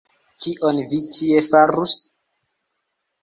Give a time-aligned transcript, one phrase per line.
[0.43, 1.93] Kion vi tie farus?